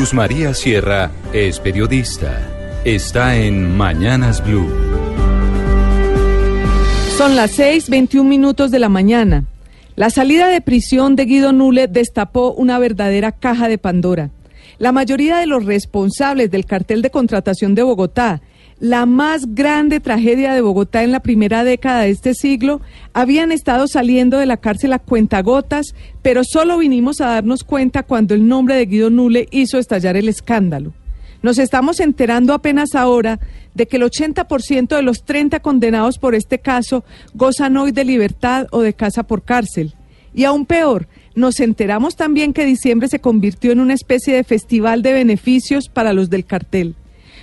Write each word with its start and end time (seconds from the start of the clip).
Luz 0.00 0.14
María 0.14 0.54
Sierra 0.54 1.10
es 1.34 1.60
periodista. 1.60 2.40
Está 2.86 3.36
en 3.36 3.76
Mañanas 3.76 4.42
Blue. 4.42 4.66
Son 7.18 7.36
las 7.36 7.50
6:21 7.50 8.24
minutos 8.24 8.70
de 8.70 8.78
la 8.78 8.88
mañana. 8.88 9.44
La 9.96 10.08
salida 10.08 10.48
de 10.48 10.62
prisión 10.62 11.16
de 11.16 11.26
Guido 11.26 11.52
Nule 11.52 11.86
destapó 11.86 12.52
una 12.52 12.78
verdadera 12.78 13.30
caja 13.30 13.68
de 13.68 13.76
Pandora. 13.76 14.30
La 14.78 14.90
mayoría 14.90 15.36
de 15.36 15.46
los 15.46 15.66
responsables 15.66 16.50
del 16.50 16.64
cartel 16.64 17.02
de 17.02 17.10
contratación 17.10 17.74
de 17.74 17.82
Bogotá, 17.82 18.40
la 18.80 19.04
más 19.04 19.54
grande 19.54 20.00
tragedia 20.00 20.54
de 20.54 20.62
Bogotá 20.62 21.04
en 21.04 21.12
la 21.12 21.20
primera 21.20 21.64
década 21.64 22.00
de 22.02 22.10
este 22.10 22.34
siglo, 22.34 22.80
habían 23.12 23.52
estado 23.52 23.86
saliendo 23.86 24.38
de 24.38 24.46
la 24.46 24.56
cárcel 24.56 24.94
a 24.94 24.98
cuentagotas, 24.98 25.94
pero 26.22 26.42
solo 26.44 26.78
vinimos 26.78 27.20
a 27.20 27.26
darnos 27.26 27.62
cuenta 27.62 28.02
cuando 28.02 28.34
el 28.34 28.48
nombre 28.48 28.74
de 28.74 28.86
Guido 28.86 29.10
Nule 29.10 29.48
hizo 29.50 29.78
estallar 29.78 30.16
el 30.16 30.30
escándalo. 30.30 30.94
Nos 31.42 31.58
estamos 31.58 32.00
enterando 32.00 32.54
apenas 32.54 32.94
ahora 32.94 33.38
de 33.74 33.86
que 33.86 33.98
el 33.98 34.02
80% 34.02 34.96
de 34.96 35.02
los 35.02 35.24
30 35.24 35.60
condenados 35.60 36.18
por 36.18 36.34
este 36.34 36.58
caso 36.58 37.04
gozan 37.34 37.76
hoy 37.76 37.92
de 37.92 38.04
libertad 38.04 38.66
o 38.72 38.80
de 38.80 38.94
casa 38.94 39.22
por 39.22 39.42
cárcel. 39.42 39.94
Y 40.34 40.44
aún 40.44 40.64
peor, 40.64 41.06
nos 41.34 41.60
enteramos 41.60 42.16
también 42.16 42.52
que 42.52 42.64
diciembre 42.64 43.08
se 43.08 43.20
convirtió 43.20 43.72
en 43.72 43.80
una 43.80 43.94
especie 43.94 44.34
de 44.34 44.44
festival 44.44 45.02
de 45.02 45.12
beneficios 45.12 45.88
para 45.88 46.12
los 46.12 46.30
del 46.30 46.44
cartel. 46.44 46.94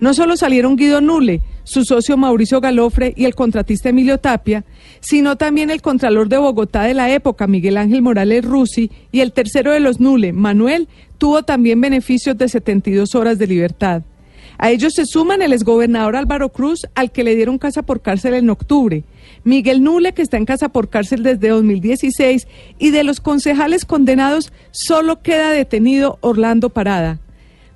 No 0.00 0.14
solo 0.14 0.36
salieron 0.36 0.76
Guido 0.76 1.00
Nule, 1.00 1.42
su 1.64 1.84
socio 1.84 2.16
Mauricio 2.16 2.60
Galofre 2.60 3.12
y 3.16 3.24
el 3.24 3.34
contratista 3.34 3.88
Emilio 3.88 4.18
Tapia, 4.18 4.64
sino 5.00 5.36
también 5.36 5.70
el 5.70 5.82
contralor 5.82 6.28
de 6.28 6.38
Bogotá 6.38 6.82
de 6.84 6.94
la 6.94 7.10
época, 7.10 7.46
Miguel 7.48 7.76
Ángel 7.76 8.02
Morales 8.02 8.44
Rusi, 8.44 8.90
y 9.10 9.20
el 9.20 9.32
tercero 9.32 9.72
de 9.72 9.80
los 9.80 9.98
Nule, 9.98 10.32
Manuel, 10.32 10.88
tuvo 11.18 11.42
también 11.42 11.80
beneficios 11.80 12.38
de 12.38 12.48
72 12.48 13.14
horas 13.16 13.38
de 13.38 13.48
libertad. 13.48 14.02
A 14.56 14.70
ellos 14.70 14.94
se 14.94 15.04
suman 15.04 15.42
el 15.42 15.52
exgobernador 15.52 16.16
Álvaro 16.16 16.48
Cruz, 16.48 16.86
al 16.94 17.12
que 17.12 17.22
le 17.22 17.36
dieron 17.36 17.58
casa 17.58 17.82
por 17.82 18.00
cárcel 18.00 18.34
en 18.34 18.50
octubre, 18.50 19.04
Miguel 19.44 19.82
Nule, 19.82 20.14
que 20.14 20.22
está 20.22 20.36
en 20.36 20.44
casa 20.44 20.68
por 20.68 20.88
cárcel 20.88 21.22
desde 21.22 21.48
2016, 21.48 22.46
y 22.78 22.90
de 22.90 23.04
los 23.04 23.20
concejales 23.20 23.84
condenados 23.84 24.52
solo 24.70 25.22
queda 25.22 25.50
detenido 25.50 26.18
Orlando 26.20 26.70
Parada. 26.70 27.20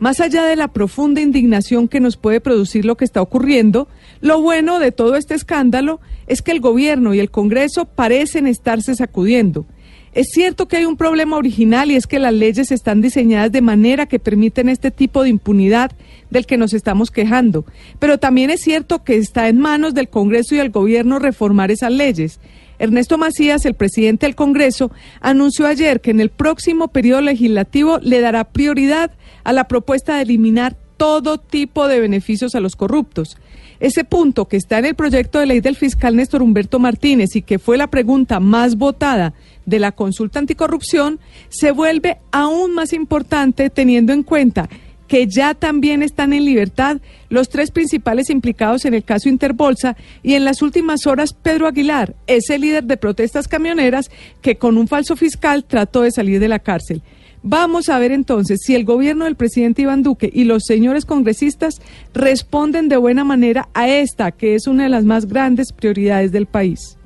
Más 0.00 0.18
allá 0.20 0.44
de 0.44 0.56
la 0.56 0.68
profunda 0.68 1.20
indignación 1.20 1.86
que 1.86 2.00
nos 2.00 2.16
puede 2.16 2.40
producir 2.40 2.86
lo 2.86 2.96
que 2.96 3.04
está 3.04 3.20
ocurriendo, 3.20 3.86
lo 4.22 4.40
bueno 4.40 4.78
de 4.78 4.92
todo 4.92 5.14
este 5.14 5.34
escándalo 5.34 6.00
es 6.26 6.40
que 6.40 6.52
el 6.52 6.60
gobierno 6.60 7.12
y 7.12 7.20
el 7.20 7.30
Congreso 7.30 7.84
parecen 7.84 8.46
estarse 8.46 8.94
sacudiendo. 8.94 9.66
Es 10.12 10.30
cierto 10.32 10.66
que 10.66 10.76
hay 10.76 10.86
un 10.86 10.96
problema 10.96 11.36
original 11.36 11.90
y 11.90 11.94
es 11.94 12.08
que 12.08 12.18
las 12.18 12.34
leyes 12.34 12.72
están 12.72 13.00
diseñadas 13.00 13.52
de 13.52 13.62
manera 13.62 14.06
que 14.06 14.18
permiten 14.18 14.68
este 14.68 14.90
tipo 14.90 15.22
de 15.22 15.28
impunidad 15.28 15.92
del 16.30 16.46
que 16.46 16.56
nos 16.56 16.72
estamos 16.72 17.12
quejando, 17.12 17.64
pero 18.00 18.18
también 18.18 18.50
es 18.50 18.60
cierto 18.60 19.04
que 19.04 19.16
está 19.16 19.48
en 19.48 19.60
manos 19.60 19.94
del 19.94 20.08
Congreso 20.08 20.54
y 20.54 20.58
del 20.58 20.70
Gobierno 20.70 21.20
reformar 21.20 21.70
esas 21.70 21.92
leyes. 21.92 22.40
Ernesto 22.80 23.18
Macías, 23.18 23.64
el 23.66 23.74
presidente 23.74 24.26
del 24.26 24.34
Congreso, 24.34 24.90
anunció 25.20 25.66
ayer 25.66 26.00
que 26.00 26.10
en 26.10 26.18
el 26.18 26.30
próximo 26.30 26.88
periodo 26.88 27.20
legislativo 27.20 27.98
le 28.00 28.20
dará 28.20 28.44
prioridad 28.44 29.12
a 29.44 29.52
la 29.52 29.68
propuesta 29.68 30.16
de 30.16 30.22
eliminar 30.22 30.76
todo 31.00 31.38
tipo 31.38 31.88
de 31.88 31.98
beneficios 31.98 32.54
a 32.54 32.60
los 32.60 32.76
corruptos. 32.76 33.38
Ese 33.80 34.04
punto 34.04 34.48
que 34.48 34.58
está 34.58 34.80
en 34.80 34.84
el 34.84 34.94
proyecto 34.94 35.38
de 35.38 35.46
ley 35.46 35.60
del 35.60 35.74
fiscal 35.74 36.14
Néstor 36.14 36.42
Humberto 36.42 36.78
Martínez 36.78 37.34
y 37.36 37.40
que 37.40 37.58
fue 37.58 37.78
la 37.78 37.86
pregunta 37.86 38.38
más 38.38 38.76
votada 38.76 39.32
de 39.64 39.78
la 39.78 39.92
consulta 39.92 40.40
anticorrupción, 40.40 41.18
se 41.48 41.70
vuelve 41.70 42.18
aún 42.32 42.74
más 42.74 42.92
importante 42.92 43.70
teniendo 43.70 44.12
en 44.12 44.24
cuenta 44.24 44.68
que 45.08 45.26
ya 45.26 45.54
también 45.54 46.02
están 46.02 46.34
en 46.34 46.44
libertad 46.44 46.98
los 47.30 47.48
tres 47.48 47.70
principales 47.70 48.28
implicados 48.28 48.84
en 48.84 48.92
el 48.92 49.02
caso 49.02 49.30
Interbolsa 49.30 49.96
y 50.22 50.34
en 50.34 50.44
las 50.44 50.60
últimas 50.60 51.06
horas 51.06 51.32
Pedro 51.32 51.66
Aguilar, 51.66 52.14
ese 52.26 52.58
líder 52.58 52.84
de 52.84 52.98
protestas 52.98 53.48
camioneras 53.48 54.10
que 54.42 54.58
con 54.58 54.76
un 54.76 54.86
falso 54.86 55.16
fiscal 55.16 55.64
trató 55.64 56.02
de 56.02 56.10
salir 56.10 56.40
de 56.40 56.48
la 56.48 56.58
cárcel. 56.58 57.02
Vamos 57.42 57.88
a 57.88 57.98
ver 57.98 58.12
entonces 58.12 58.60
si 58.62 58.74
el 58.74 58.84
gobierno 58.84 59.24
del 59.24 59.34
presidente 59.34 59.82
Iván 59.82 60.02
Duque 60.02 60.30
y 60.32 60.44
los 60.44 60.64
señores 60.66 61.06
congresistas 61.06 61.80
responden 62.12 62.88
de 62.88 62.98
buena 62.98 63.24
manera 63.24 63.68
a 63.72 63.88
esta, 63.88 64.30
que 64.30 64.54
es 64.54 64.66
una 64.66 64.82
de 64.82 64.90
las 64.90 65.04
más 65.04 65.26
grandes 65.26 65.72
prioridades 65.72 66.32
del 66.32 66.44
país. 66.44 66.98